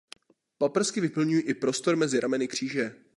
[0.57, 2.95] Paprsky vyplňují i prostor mezi rameny kříže.